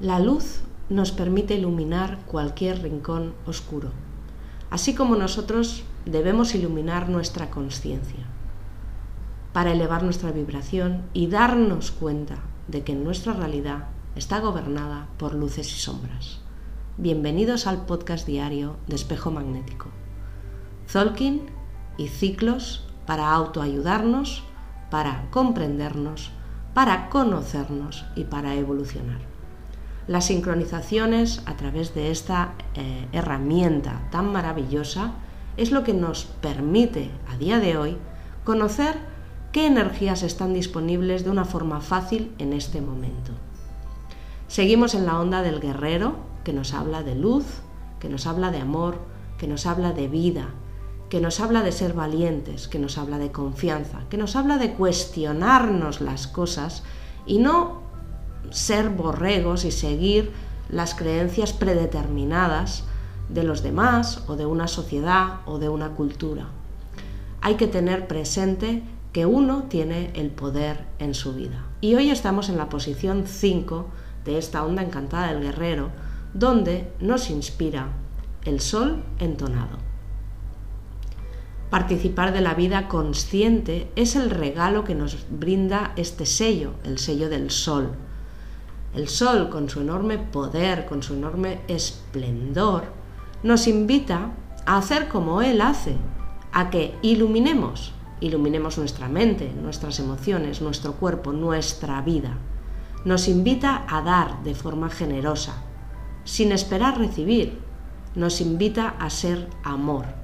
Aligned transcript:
La 0.00 0.18
luz 0.20 0.60
nos 0.90 1.12
permite 1.12 1.54
iluminar 1.54 2.18
cualquier 2.26 2.82
rincón 2.82 3.34
oscuro, 3.46 3.90
así 4.70 4.94
como 4.94 5.16
nosotros 5.16 5.84
debemos 6.04 6.54
iluminar 6.54 7.08
nuestra 7.08 7.50
conciencia 7.50 8.26
para 9.54 9.72
elevar 9.72 10.02
nuestra 10.02 10.32
vibración 10.32 11.04
y 11.12 11.28
darnos 11.28 11.92
cuenta 11.92 12.38
de 12.68 12.82
que 12.82 12.94
nuestra 12.94 13.32
realidad 13.32 13.86
está 14.16 14.40
gobernada 14.40 15.08
por 15.16 15.32
luces 15.32 15.68
y 15.72 15.78
sombras. 15.78 16.40
Bienvenidos 16.98 17.66
al 17.66 17.86
podcast 17.86 18.26
diario 18.26 18.76
de 18.88 18.96
Espejo 18.96 19.30
Magnético. 19.30 19.90
Zolkin 20.88 21.42
y 21.96 22.08
ciclos 22.08 22.84
para 23.06 23.32
autoayudarnos, 23.32 24.42
para 24.90 25.30
comprendernos, 25.30 26.32
para 26.74 27.08
conocernos 27.08 28.04
y 28.16 28.24
para 28.24 28.54
evolucionar. 28.54 29.20
Las 30.06 30.26
sincronizaciones 30.26 31.40
a 31.46 31.56
través 31.56 31.94
de 31.94 32.10
esta 32.10 32.52
eh, 32.74 33.08
herramienta 33.12 34.02
tan 34.10 34.30
maravillosa 34.32 35.12
es 35.56 35.70
lo 35.70 35.84
que 35.84 35.94
nos 35.94 36.24
permite 36.24 37.10
a 37.32 37.38
día 37.38 37.58
de 37.58 37.78
hoy 37.78 37.96
conocer 38.44 38.96
qué 39.52 39.66
energías 39.66 40.22
están 40.22 40.52
disponibles 40.52 41.24
de 41.24 41.30
una 41.30 41.44
forma 41.44 41.80
fácil 41.80 42.32
en 42.38 42.52
este 42.52 42.80
momento. 42.80 43.32
Seguimos 44.48 44.94
en 44.94 45.06
la 45.06 45.18
onda 45.18 45.42
del 45.42 45.60
guerrero, 45.60 46.16
que 46.42 46.52
nos 46.52 46.74
habla 46.74 47.02
de 47.02 47.14
luz, 47.14 47.46
que 47.98 48.08
nos 48.08 48.26
habla 48.26 48.50
de 48.50 48.60
amor, 48.60 48.98
que 49.38 49.46
nos 49.46 49.64
habla 49.64 49.92
de 49.92 50.08
vida, 50.08 50.48
que 51.14 51.20
nos 51.20 51.38
habla 51.38 51.62
de 51.62 51.70
ser 51.70 51.92
valientes, 51.92 52.66
que 52.66 52.80
nos 52.80 52.98
habla 52.98 53.18
de 53.18 53.30
confianza, 53.30 54.00
que 54.10 54.16
nos 54.16 54.34
habla 54.34 54.58
de 54.58 54.72
cuestionarnos 54.72 56.00
las 56.00 56.26
cosas 56.26 56.82
y 57.24 57.38
no 57.38 57.82
ser 58.50 58.88
borregos 58.88 59.64
y 59.64 59.70
seguir 59.70 60.32
las 60.68 60.96
creencias 60.96 61.52
predeterminadas 61.52 62.82
de 63.28 63.44
los 63.44 63.62
demás 63.62 64.24
o 64.26 64.34
de 64.34 64.44
una 64.44 64.66
sociedad 64.66 65.38
o 65.46 65.60
de 65.60 65.68
una 65.68 65.90
cultura. 65.90 66.48
Hay 67.42 67.54
que 67.54 67.68
tener 67.68 68.08
presente 68.08 68.82
que 69.12 69.24
uno 69.24 69.66
tiene 69.68 70.10
el 70.14 70.30
poder 70.30 70.84
en 70.98 71.14
su 71.14 71.32
vida. 71.32 71.64
Y 71.80 71.94
hoy 71.94 72.10
estamos 72.10 72.48
en 72.48 72.56
la 72.56 72.68
posición 72.68 73.28
5 73.28 73.86
de 74.24 74.36
esta 74.36 74.64
onda 74.64 74.82
encantada 74.82 75.32
del 75.32 75.44
guerrero, 75.44 75.90
donde 76.32 76.92
nos 76.98 77.30
inspira 77.30 77.86
el 78.44 78.58
sol 78.58 79.04
entonado. 79.20 79.93
Participar 81.74 82.32
de 82.32 82.40
la 82.40 82.54
vida 82.54 82.86
consciente 82.86 83.90
es 83.96 84.14
el 84.14 84.30
regalo 84.30 84.84
que 84.84 84.94
nos 84.94 85.26
brinda 85.28 85.92
este 85.96 86.24
sello, 86.24 86.74
el 86.84 86.98
sello 86.98 87.28
del 87.28 87.50
sol, 87.50 87.90
el 88.94 89.08
sol, 89.08 89.48
con 89.48 89.68
su 89.68 89.80
enorme 89.80 90.18
poder, 90.18 90.86
con 90.86 91.02
su 91.02 91.14
enorme 91.14 91.62
esplendor, 91.66 92.84
nos 93.42 93.66
invita 93.66 94.30
a 94.66 94.76
hacer 94.78 95.08
como 95.08 95.42
Él 95.42 95.60
hace, 95.60 95.96
a 96.52 96.70
que 96.70 96.94
iluminemos, 97.02 97.92
iluminemos 98.20 98.78
nuestra 98.78 99.08
mente, 99.08 99.52
nuestras 99.60 99.98
emociones, 99.98 100.62
nuestro 100.62 100.92
cuerpo, 100.92 101.32
nuestra 101.32 102.00
vida. 102.02 102.38
Nos 103.04 103.26
invita 103.26 103.84
a 103.88 104.00
dar 104.00 104.44
de 104.44 104.54
forma 104.54 104.90
generosa, 104.90 105.64
sin 106.22 106.52
esperar 106.52 106.98
recibir. 106.98 107.58
Nos 108.14 108.40
invita 108.40 108.90
a 108.90 109.10
ser 109.10 109.48
amor. 109.64 110.23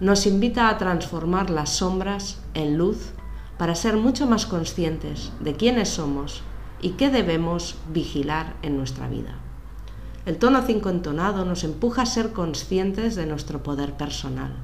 Nos 0.00 0.26
invita 0.26 0.68
a 0.68 0.76
transformar 0.76 1.50
las 1.50 1.70
sombras 1.70 2.40
en 2.54 2.76
luz 2.76 3.12
para 3.56 3.76
ser 3.76 3.96
mucho 3.96 4.26
más 4.26 4.44
conscientes 4.44 5.30
de 5.38 5.54
quiénes 5.54 5.88
somos 5.88 6.42
y 6.80 6.90
qué 6.90 7.10
debemos 7.10 7.76
vigilar 7.92 8.56
en 8.62 8.76
nuestra 8.76 9.08
vida. 9.08 9.36
El 10.26 10.38
tono 10.38 10.62
5 10.62 10.88
entonado 10.88 11.44
nos 11.44 11.62
empuja 11.62 12.02
a 12.02 12.06
ser 12.06 12.32
conscientes 12.32 13.14
de 13.14 13.26
nuestro 13.26 13.62
poder 13.62 13.92
personal, 13.92 14.56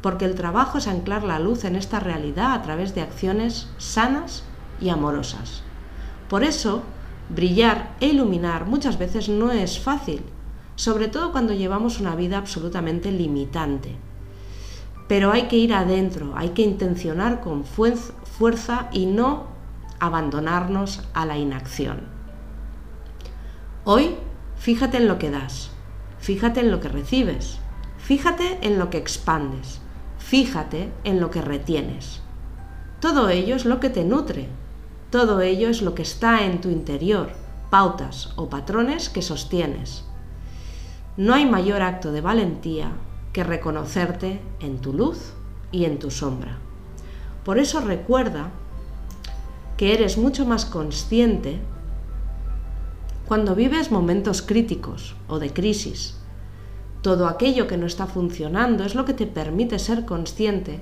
porque 0.00 0.24
el 0.24 0.34
trabajo 0.34 0.78
es 0.78 0.88
anclar 0.88 1.22
la 1.22 1.38
luz 1.38 1.64
en 1.64 1.76
esta 1.76 2.00
realidad 2.00 2.54
a 2.54 2.62
través 2.62 2.94
de 2.94 3.02
acciones 3.02 3.68
sanas 3.76 4.42
y 4.80 4.88
amorosas. 4.88 5.62
Por 6.30 6.44
eso, 6.44 6.82
brillar 7.28 7.94
e 8.00 8.06
iluminar 8.06 8.64
muchas 8.64 8.98
veces 8.98 9.28
no 9.28 9.52
es 9.52 9.78
fácil, 9.78 10.22
sobre 10.76 11.08
todo 11.08 11.30
cuando 11.30 11.52
llevamos 11.52 12.00
una 12.00 12.16
vida 12.16 12.38
absolutamente 12.38 13.12
limitante. 13.12 13.96
Pero 15.08 15.32
hay 15.32 15.42
que 15.48 15.56
ir 15.56 15.74
adentro, 15.74 16.32
hay 16.36 16.50
que 16.50 16.62
intencionar 16.62 17.40
con 17.40 17.64
fuerza 17.64 18.88
y 18.92 19.06
no 19.06 19.46
abandonarnos 19.98 21.02
a 21.14 21.26
la 21.26 21.38
inacción. 21.38 22.00
Hoy, 23.84 24.16
fíjate 24.56 24.96
en 24.96 25.08
lo 25.08 25.18
que 25.18 25.30
das, 25.30 25.70
fíjate 26.18 26.60
en 26.60 26.70
lo 26.70 26.80
que 26.80 26.88
recibes, 26.88 27.58
fíjate 27.98 28.58
en 28.62 28.78
lo 28.78 28.90
que 28.90 28.98
expandes, 28.98 29.80
fíjate 30.18 30.92
en 31.04 31.20
lo 31.20 31.30
que 31.30 31.42
retienes. 31.42 32.20
Todo 33.00 33.28
ello 33.28 33.56
es 33.56 33.64
lo 33.64 33.80
que 33.80 33.90
te 33.90 34.04
nutre, 34.04 34.48
todo 35.10 35.40
ello 35.40 35.68
es 35.68 35.82
lo 35.82 35.94
que 35.94 36.02
está 36.02 36.44
en 36.44 36.60
tu 36.60 36.70
interior, 36.70 37.32
pautas 37.70 38.32
o 38.36 38.48
patrones 38.48 39.08
que 39.08 39.22
sostienes. 39.22 40.04
No 41.16 41.34
hay 41.34 41.44
mayor 41.44 41.82
acto 41.82 42.12
de 42.12 42.20
valentía 42.20 42.92
que 43.32 43.44
reconocerte 43.44 44.40
en 44.60 44.78
tu 44.78 44.92
luz 44.92 45.32
y 45.70 45.84
en 45.84 45.98
tu 45.98 46.10
sombra. 46.10 46.58
Por 47.44 47.58
eso 47.58 47.80
recuerda 47.80 48.50
que 49.76 49.94
eres 49.94 50.18
mucho 50.18 50.44
más 50.44 50.64
consciente 50.64 51.58
cuando 53.26 53.54
vives 53.54 53.90
momentos 53.90 54.42
críticos 54.42 55.16
o 55.26 55.38
de 55.38 55.52
crisis. 55.52 56.16
Todo 57.00 57.26
aquello 57.26 57.66
que 57.66 57.78
no 57.78 57.86
está 57.86 58.06
funcionando 58.06 58.84
es 58.84 58.94
lo 58.94 59.04
que 59.04 59.14
te 59.14 59.26
permite 59.26 59.78
ser 59.78 60.04
consciente 60.04 60.80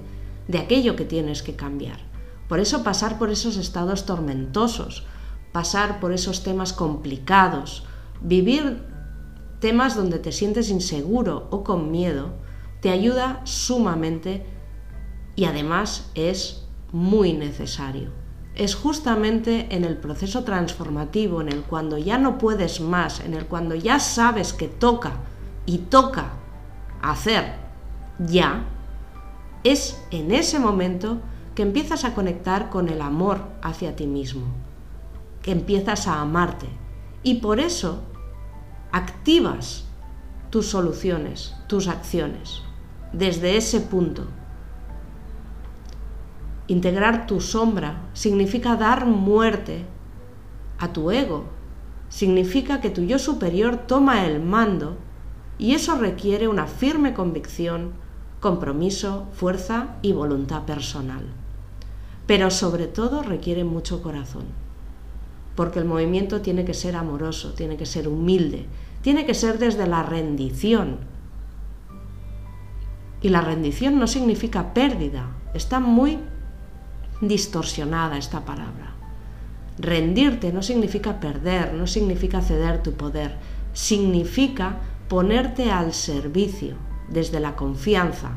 de 0.48 0.58
aquello 0.58 0.96
que 0.96 1.04
tienes 1.04 1.42
que 1.42 1.54
cambiar. 1.54 2.00
Por 2.48 2.58
eso 2.58 2.82
pasar 2.82 3.18
por 3.18 3.30
esos 3.30 3.56
estados 3.56 4.04
tormentosos, 4.04 5.06
pasar 5.52 6.00
por 6.00 6.12
esos 6.12 6.42
temas 6.42 6.72
complicados, 6.72 7.84
vivir 8.20 8.82
temas 9.60 9.94
donde 9.94 10.18
te 10.18 10.32
sientes 10.32 10.70
inseguro 10.70 11.46
o 11.50 11.62
con 11.62 11.90
miedo, 11.90 12.32
te 12.80 12.90
ayuda 12.90 13.40
sumamente 13.44 14.44
y 15.36 15.44
además 15.44 16.10
es 16.14 16.66
muy 16.92 17.32
necesario. 17.32 18.10
Es 18.54 18.74
justamente 18.74 19.68
en 19.70 19.84
el 19.84 19.96
proceso 19.96 20.44
transformativo, 20.44 21.40
en 21.40 21.48
el 21.48 21.62
cuando 21.62 21.98
ya 21.98 22.18
no 22.18 22.36
puedes 22.38 22.80
más, 22.80 23.20
en 23.20 23.34
el 23.34 23.46
cuando 23.46 23.74
ya 23.74 24.00
sabes 24.00 24.52
que 24.52 24.66
toca 24.66 25.12
y 25.66 25.78
toca 25.78 26.32
hacer 27.00 27.54
ya, 28.18 28.64
es 29.64 30.02
en 30.10 30.32
ese 30.32 30.58
momento 30.58 31.20
que 31.54 31.62
empiezas 31.62 32.04
a 32.04 32.14
conectar 32.14 32.70
con 32.70 32.88
el 32.88 33.00
amor 33.00 33.42
hacia 33.62 33.96
ti 33.96 34.06
mismo, 34.06 34.46
que 35.42 35.52
empiezas 35.52 36.06
a 36.06 36.20
amarte. 36.20 36.66
Y 37.22 37.36
por 37.36 37.60
eso 37.60 38.02
activas 38.92 39.84
tus 40.50 40.66
soluciones, 40.66 41.54
tus 41.68 41.88
acciones, 41.88 42.62
desde 43.12 43.56
ese 43.56 43.80
punto 43.80 44.26
Integrar 46.70 47.26
tu 47.26 47.40
sombra 47.40 48.00
significa 48.12 48.76
dar 48.76 49.04
muerte 49.04 49.86
a 50.78 50.92
tu 50.92 51.10
ego, 51.10 51.46
significa 52.08 52.80
que 52.80 52.90
tu 52.90 53.02
yo 53.02 53.18
superior 53.18 53.76
toma 53.88 54.24
el 54.24 54.40
mando 54.40 54.96
y 55.58 55.74
eso 55.74 55.96
requiere 55.96 56.46
una 56.46 56.68
firme 56.68 57.12
convicción, 57.12 57.90
compromiso, 58.38 59.26
fuerza 59.32 59.96
y 60.00 60.12
voluntad 60.12 60.62
personal. 60.62 61.24
Pero 62.28 62.52
sobre 62.52 62.86
todo 62.86 63.24
requiere 63.24 63.64
mucho 63.64 64.00
corazón, 64.00 64.44
porque 65.54 65.78
el 65.78 65.84
movimiento 65.84 66.40
tiene 66.40 66.64
que 66.64 66.74
ser 66.74 66.96
amoroso, 66.96 67.52
tiene 67.54 67.76
que 67.76 67.86
ser 67.86 68.08
humilde, 68.08 68.66
tiene 69.02 69.26
que 69.26 69.34
ser 69.34 69.58
desde 69.58 69.86
la 69.86 70.02
rendición. 70.02 70.98
Y 73.22 73.28
la 73.28 73.40
rendición 73.40 73.98
no 73.98 74.06
significa 74.06 74.72
pérdida, 74.72 75.28
está 75.54 75.80
muy 75.80 76.18
distorsionada 77.20 78.16
esta 78.16 78.44
palabra. 78.44 78.94
Rendirte 79.78 80.52
no 80.52 80.62
significa 80.62 81.20
perder, 81.20 81.74
no 81.74 81.86
significa 81.86 82.40
ceder 82.40 82.82
tu 82.82 82.92
poder, 82.92 83.36
significa 83.72 84.76
ponerte 85.08 85.70
al 85.70 85.92
servicio 85.92 86.76
desde 87.08 87.40
la 87.40 87.56
confianza, 87.56 88.32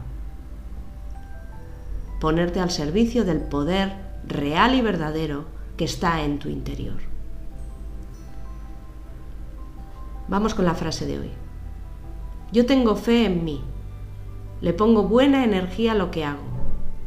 ponerte 2.19 2.59
al 2.59 2.71
servicio 2.71 3.25
del 3.25 3.39
poder 3.39 3.93
real 4.25 4.75
y 4.75 4.81
verdadero 4.81 5.45
que 5.77 5.85
está 5.85 6.23
en 6.23 6.39
tu 6.39 6.49
interior. 6.49 6.99
Vamos 10.27 10.53
con 10.53 10.65
la 10.65 10.75
frase 10.75 11.05
de 11.05 11.19
hoy. 11.19 11.31
Yo 12.51 12.65
tengo 12.65 12.95
fe 12.95 13.25
en 13.25 13.43
mí, 13.43 13.61
le 14.61 14.73
pongo 14.73 15.03
buena 15.03 15.43
energía 15.43 15.93
a 15.93 15.95
lo 15.95 16.11
que 16.11 16.23
hago 16.23 16.53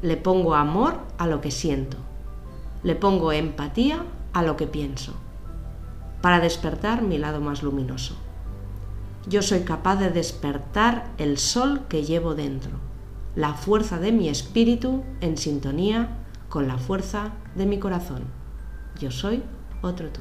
le 0.02 0.16
pongo 0.16 0.54
amor 0.54 0.98
a 1.18 1.26
lo 1.26 1.40
que 1.40 1.50
siento. 1.50 1.96
Le 2.82 2.94
pongo 2.94 3.32
empatía 3.32 4.04
a 4.32 4.42
lo 4.42 4.56
que 4.56 4.66
pienso, 4.66 5.14
para 6.20 6.40
despertar 6.40 7.02
mi 7.02 7.18
lado 7.18 7.40
más 7.40 7.62
luminoso. 7.62 8.16
Yo 9.26 9.42
soy 9.42 9.60
capaz 9.60 9.96
de 9.96 10.10
despertar 10.10 11.10
el 11.18 11.38
sol 11.38 11.82
que 11.88 12.04
llevo 12.04 12.34
dentro, 12.34 12.72
la 13.34 13.54
fuerza 13.54 13.98
de 13.98 14.12
mi 14.12 14.28
espíritu 14.28 15.02
en 15.20 15.36
sintonía 15.36 16.18
con 16.48 16.68
la 16.68 16.78
fuerza 16.78 17.32
de 17.54 17.66
mi 17.66 17.78
corazón. 17.78 18.24
Yo 18.98 19.10
soy 19.10 19.42
otro 19.82 20.08
tú. 20.08 20.20